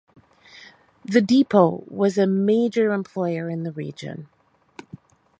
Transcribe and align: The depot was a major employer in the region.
The 1.05 1.21
depot 1.21 1.83
was 1.85 2.17
a 2.17 2.25
major 2.25 2.91
employer 2.91 3.51
in 3.51 3.61
the 3.61 3.71
region. 3.71 4.29